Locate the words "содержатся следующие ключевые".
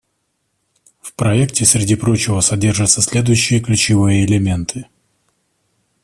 2.39-4.25